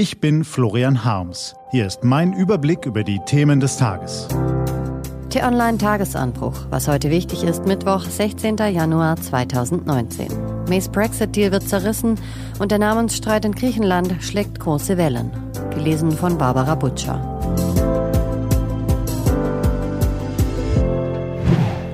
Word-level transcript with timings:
Ich 0.00 0.18
bin 0.18 0.44
Florian 0.44 1.04
Harms. 1.04 1.54
Hier 1.72 1.86
ist 1.86 2.04
mein 2.04 2.32
Überblick 2.32 2.86
über 2.86 3.04
die 3.04 3.20
Themen 3.26 3.60
des 3.60 3.76
Tages. 3.76 4.28
T-Online 5.28 5.76
Tagesanbruch. 5.76 6.54
Was 6.70 6.88
heute 6.88 7.10
wichtig 7.10 7.44
ist, 7.44 7.66
Mittwoch, 7.66 8.06
16. 8.06 8.56
Januar 8.56 9.16
2019. 9.16 10.28
Mays 10.70 10.88
Brexit-Deal 10.88 11.52
wird 11.52 11.68
zerrissen 11.68 12.18
und 12.58 12.70
der 12.70 12.78
Namensstreit 12.78 13.44
in 13.44 13.52
Griechenland 13.52 14.14
schlägt 14.22 14.58
große 14.58 14.96
Wellen. 14.96 15.32
Gelesen 15.68 16.12
von 16.12 16.38
Barbara 16.38 16.76
Butcher. 16.76 17.20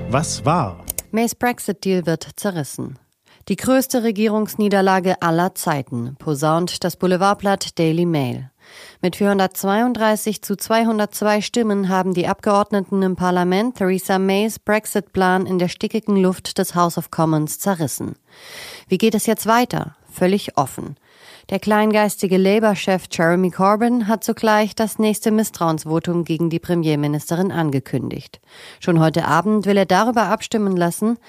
Was 0.09 0.45
war? 0.45 0.85
Mays 1.11 1.35
Brexit-Deal 1.35 2.05
wird 2.05 2.25
zerrissen. 2.37 2.97
Die 3.49 3.55
größte 3.55 4.03
Regierungsniederlage 4.03 5.21
aller 5.21 5.55
Zeiten, 5.55 6.17
posaunt 6.19 6.83
das 6.83 6.97
Boulevardblatt 6.97 7.79
Daily 7.79 8.05
Mail. 8.05 8.51
Mit 9.01 9.15
432 9.15 10.41
zu 10.41 10.57
202 10.57 11.41
Stimmen 11.41 11.89
haben 11.89 12.13
die 12.13 12.27
Abgeordneten 12.27 13.01
im 13.01 13.15
Parlament 13.15 13.77
Theresa 13.77 14.19
Mays 14.19 14.59
Brexit-Plan 14.59 15.45
in 15.45 15.59
der 15.59 15.69
stickigen 15.69 16.17
Luft 16.17 16.57
des 16.57 16.75
House 16.75 16.97
of 16.97 17.11
Commons 17.11 17.59
zerrissen. 17.59 18.15
Wie 18.89 18.97
geht 18.97 19.15
es 19.15 19.25
jetzt 19.25 19.47
weiter? 19.47 19.96
Völlig 20.17 20.57
offen. 20.57 20.95
Der 21.51 21.59
kleingeistige 21.59 22.37
Labour-Chef 22.37 23.03
Jeremy 23.11 23.51
Corbyn 23.51 24.07
hat 24.07 24.23
zugleich 24.23 24.73
das 24.73 24.97
nächste 24.97 25.29
Misstrauensvotum 25.29 26.23
gegen 26.23 26.49
die 26.49 26.57
Premierministerin 26.57 27.51
angekündigt. 27.51 28.41
Schon 28.79 28.99
heute 28.99 29.25
Abend 29.25 29.67
will 29.67 29.77
er 29.77 29.85
darüber 29.85 30.23
abstimmen 30.23 30.75
lassen. 30.75 31.19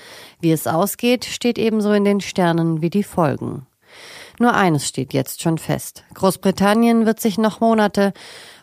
Wie 0.41 0.53
es 0.53 0.67
ausgeht, 0.67 1.27
steht 1.27 1.59
ebenso 1.59 1.93
in 1.93 2.07
den 2.07 2.23
Sternen 2.23 2.81
wie 2.81 2.89
die 2.89 3.03
Folgen. 3.03 3.67
Nur 4.39 4.55
eines 4.55 4.89
steht 4.89 5.13
jetzt 5.13 5.43
schon 5.43 5.59
fest. 5.59 6.05
Großbritannien 6.15 7.05
wird 7.05 7.21
sich 7.21 7.37
noch 7.37 7.61
Monate, 7.61 8.15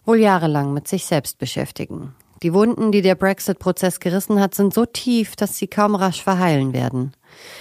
wohl 0.06 0.18
jahrelang 0.18 0.74
mit 0.74 0.88
sich 0.88 1.06
selbst 1.06 1.38
beschäftigen. 1.38 2.16
Die 2.46 2.54
Wunden, 2.54 2.92
die 2.92 3.02
der 3.02 3.16
Brexit-Prozess 3.16 4.00
gerissen 4.00 4.40
hat, 4.40 4.54
sind 4.54 4.72
so 4.72 4.86
tief, 4.86 5.36
dass 5.36 5.58
sie 5.58 5.66
kaum 5.66 5.96
rasch 5.96 6.22
verheilen 6.22 6.74
werden. 6.74 7.14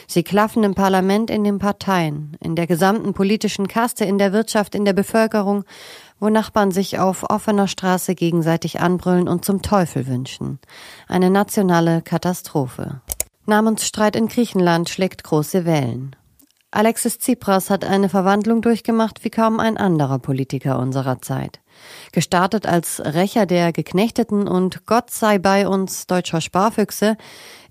Sie 0.07 0.23
klaffen 0.23 0.63
im 0.63 0.75
Parlament, 0.75 1.31
in 1.31 1.43
den 1.43 1.59
Parteien, 1.59 2.37
in 2.39 2.55
der 2.55 2.67
gesamten 2.67 3.15
politischen 3.15 3.67
Kaste, 3.67 4.05
in 4.05 4.19
der 4.19 4.35
Wirtschaft, 4.35 4.75
in 4.75 4.85
der 4.85 4.93
Bevölkerung, 4.93 5.65
wo 6.21 6.29
Nachbarn 6.29 6.71
sich 6.71 6.99
auf 6.99 7.25
offener 7.31 7.67
Straße 7.67 8.15
gegenseitig 8.15 8.79
anbrüllen 8.79 9.27
und 9.27 9.43
zum 9.43 9.62
Teufel 9.62 10.07
wünschen. 10.07 10.59
Eine 11.09 11.31
nationale 11.31 12.03
Katastrophe. 12.03 13.01
Namensstreit 13.47 14.17
in 14.17 14.29
Griechenland 14.29 14.91
schlägt 14.91 15.25
große 15.25 15.65
Wellen. 15.65 16.15
Alexis 16.75 17.19
Tsipras 17.19 17.70
hat 17.70 17.84
eine 17.84 18.08
Verwandlung 18.08 18.61
durchgemacht 18.61 19.22
wie 19.25 19.30
kaum 19.30 19.61
ein 19.61 19.77
anderer 19.77 20.19
Politiker 20.19 20.81
unserer 20.81 21.22
Zeit. 21.22 21.61
Gestartet 22.11 22.66
als 22.66 23.00
Rächer 23.00 23.47
der 23.47 23.72
Geknechteten 23.72 24.48
und 24.48 24.84
Gott 24.84 25.11
sei 25.11 25.39
bei 25.39 25.69
uns 25.69 26.08
deutscher 26.08 26.41
Sparfüchse, 26.41 27.16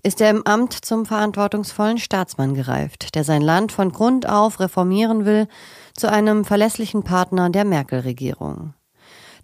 ist 0.02 0.22
er 0.22 0.30
im 0.30 0.46
Amt 0.46 0.72
zum 0.72 1.04
verantwortungsvollen 1.04 1.98
Staatsmann 1.98 2.54
gereift, 2.54 3.14
der 3.14 3.24
sein 3.24 3.42
Land 3.42 3.72
von 3.72 3.92
Grund 3.92 4.26
auf 4.26 4.58
reformieren 4.58 5.26
will, 5.26 5.48
zu 5.94 6.10
einem 6.10 6.46
verlässlichen 6.46 7.02
Partner 7.02 7.50
der 7.50 7.66
Merkel-Regierung. 7.66 8.72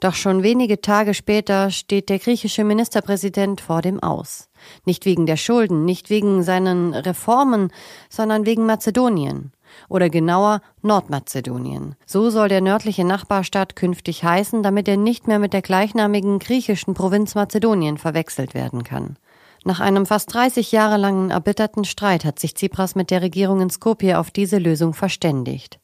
Doch 0.01 0.15
schon 0.15 0.43
wenige 0.43 0.81
Tage 0.81 1.13
später 1.13 1.71
steht 1.71 2.09
der 2.09 2.19
griechische 2.19 2.65
Ministerpräsident 2.65 3.61
vor 3.61 3.83
dem 3.83 4.03
Aus. 4.03 4.49
Nicht 4.87 5.05
wegen 5.05 5.27
der 5.27 5.37
Schulden, 5.37 5.85
nicht 5.85 6.09
wegen 6.09 6.43
seinen 6.43 6.95
Reformen, 6.95 7.71
sondern 8.09 8.47
wegen 8.47 8.65
Mazedonien. 8.65 9.53
Oder 9.91 10.09
genauer 10.09 10.63
Nordmazedonien. 10.81 11.97
So 12.07 12.31
soll 12.31 12.49
der 12.49 12.63
nördliche 12.63 13.05
Nachbarstaat 13.05 13.77
künftig 13.77 14.25
heißen, 14.25 14.63
damit 14.63 14.89
er 14.89 14.97
nicht 14.97 15.29
mehr 15.29 15.39
mit 15.39 15.53
der 15.53 15.63
gleichnamigen 15.63 16.39
griechischen 16.39 16.95
Provinz 16.95 17.35
Mazedonien 17.35 17.99
verwechselt 17.99 18.55
werden 18.55 18.85
kann. 18.85 19.17
Nach 19.65 19.81
einem 19.81 20.07
fast 20.07 20.33
30 20.33 20.73
Jahre 20.73 20.97
langen 20.97 21.31
erbitterten 21.31 21.85
Streit 21.85 22.25
hat 22.25 22.39
sich 22.39 22.55
Tsipras 22.55 22.95
mit 22.95 23.11
der 23.11 23.21
Regierung 23.21 23.61
in 23.61 23.69
Skopje 23.69 24.19
auf 24.19 24.31
diese 24.31 24.57
Lösung 24.57 24.95
verständigt. 24.95 25.79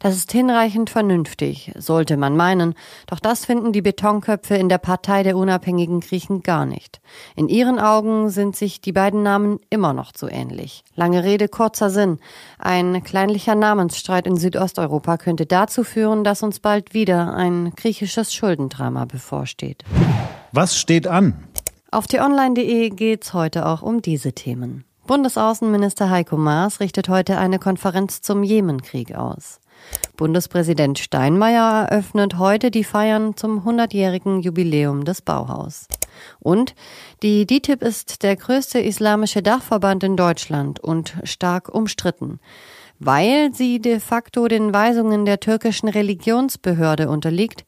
Das 0.00 0.16
ist 0.16 0.32
hinreichend 0.32 0.90
vernünftig, 0.90 1.72
sollte 1.76 2.16
man 2.16 2.36
meinen, 2.36 2.74
doch 3.06 3.20
das 3.20 3.44
finden 3.44 3.72
die 3.72 3.82
Betonköpfe 3.82 4.56
in 4.56 4.68
der 4.68 4.78
Partei 4.78 5.22
der 5.22 5.36
unabhängigen 5.36 6.00
Griechen 6.00 6.42
gar 6.42 6.66
nicht. 6.66 7.00
In 7.36 7.48
ihren 7.48 7.78
Augen 7.78 8.30
sind 8.30 8.56
sich 8.56 8.80
die 8.80 8.92
beiden 8.92 9.22
Namen 9.22 9.58
immer 9.70 9.92
noch 9.92 10.12
zu 10.12 10.28
ähnlich. 10.28 10.84
Lange 10.94 11.24
Rede, 11.24 11.48
kurzer 11.48 11.90
Sinn. 11.90 12.18
Ein 12.58 13.02
kleinlicher 13.04 13.54
Namensstreit 13.54 14.26
in 14.26 14.36
Südosteuropa 14.36 15.16
könnte 15.16 15.46
dazu 15.46 15.84
führen, 15.84 16.24
dass 16.24 16.42
uns 16.42 16.60
bald 16.60 16.94
wieder 16.94 17.34
ein 17.34 17.72
griechisches 17.76 18.32
Schuldendrama 18.34 19.04
bevorsteht. 19.04 19.84
Was 20.52 20.78
steht 20.78 21.06
an? 21.06 21.44
Auf 21.90 22.06
t-online.de 22.06 22.90
geht's 22.90 23.32
heute 23.32 23.66
auch 23.66 23.82
um 23.82 24.02
diese 24.02 24.32
Themen. 24.32 24.84
Bundesaußenminister 25.08 26.10
Heiko 26.10 26.36
Maas 26.36 26.80
richtet 26.80 27.08
heute 27.08 27.38
eine 27.38 27.58
Konferenz 27.58 28.20
zum 28.20 28.42
Jemenkrieg 28.42 29.14
aus. 29.14 29.58
Bundespräsident 30.18 30.98
Steinmeier 30.98 31.86
eröffnet 31.88 32.36
heute 32.36 32.70
die 32.70 32.84
Feiern 32.84 33.34
zum 33.34 33.66
100-jährigen 33.66 34.42
Jubiläum 34.42 35.06
des 35.06 35.22
Bauhaus. 35.22 35.88
Und 36.40 36.74
die 37.22 37.46
DITIB 37.46 37.80
ist 37.80 38.22
der 38.22 38.36
größte 38.36 38.80
islamische 38.80 39.40
Dachverband 39.40 40.04
in 40.04 40.18
Deutschland 40.18 40.78
und 40.78 41.16
stark 41.22 41.70
umstritten, 41.74 42.38
weil 42.98 43.54
sie 43.54 43.80
de 43.80 44.00
facto 44.00 44.48
den 44.48 44.72
Weisungen 44.72 45.24
der 45.24 45.40
türkischen 45.40 45.88
Religionsbehörde 45.88 47.08
unterliegt 47.08 47.64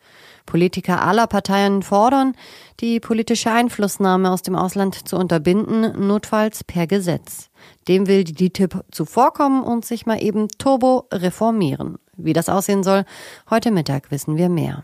Politiker 0.51 1.07
aller 1.07 1.29
Parteien 1.29 1.83
fordern, 1.83 2.35
die 2.81 2.99
politische 2.99 3.53
Einflussnahme 3.53 4.31
aus 4.31 4.43
dem 4.43 4.57
Ausland 4.57 5.09
zu 5.09 5.17
unterbinden, 5.17 6.07
notfalls 6.07 6.65
per 6.65 6.89
Gesetz. 6.89 7.51
Dem 7.87 8.09
will 8.09 8.25
die 8.25 8.35
DITIB 8.35 8.83
zuvorkommen 8.91 9.63
und 9.63 9.85
sich 9.85 10.07
mal 10.07 10.21
eben 10.23 10.49
turbo 10.59 11.07
reformieren. 11.13 11.99
Wie 12.17 12.33
das 12.33 12.49
aussehen 12.49 12.83
soll, 12.83 13.05
heute 13.49 13.71
Mittag 13.71 14.11
wissen 14.11 14.37
wir 14.37 14.49
mehr. 14.49 14.83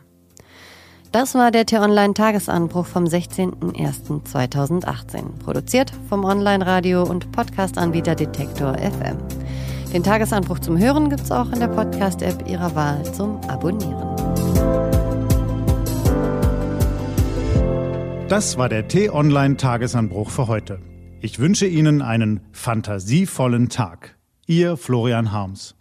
Das 1.10 1.34
war 1.34 1.50
der 1.50 1.66
T-Online-Tagesanbruch 1.66 2.86
vom 2.86 3.02
16.01.2018. 3.04 5.38
Produziert 5.42 5.90
vom 6.08 6.24
Online-Radio- 6.24 7.02
und 7.04 7.32
Podcast-Anbieter 7.32 8.14
Detektor 8.14 8.78
FM. 8.78 9.18
Den 9.92 10.02
Tagesanbruch 10.02 10.58
zum 10.58 10.78
Hören 10.78 11.08
gibt's 11.08 11.30
auch 11.30 11.50
in 11.52 11.60
der 11.60 11.68
Podcast-App 11.68 12.48
Ihrer 12.48 12.74
Wahl 12.74 13.02
zum 13.14 13.40
Abonnieren. 13.48 14.16
Das 18.28 18.58
war 18.58 18.68
der 18.68 18.88
T-Online-Tagesanbruch 18.88 20.30
für 20.30 20.48
heute. 20.48 20.80
Ich 21.20 21.38
wünsche 21.38 21.66
Ihnen 21.66 22.02
einen 22.02 22.40
fantasievollen 22.50 23.68
Tag. 23.68 24.16
Ihr 24.46 24.76
Florian 24.76 25.30
Harms. 25.30 25.75